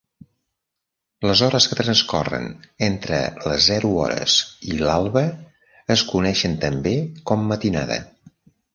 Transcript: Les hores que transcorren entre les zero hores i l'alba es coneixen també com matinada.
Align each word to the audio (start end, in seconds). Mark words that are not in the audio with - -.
Les 1.31 1.43
hores 1.47 1.67
que 1.73 1.77
transcorren 1.79 2.47
entre 2.87 3.21
les 3.51 3.67
zero 3.73 3.93
hores 4.07 4.39
i 4.73 4.81
l'alba 4.83 5.27
es 5.99 6.09
coneixen 6.13 6.61
també 6.69 6.99
com 7.33 7.49
matinada. 7.55 8.05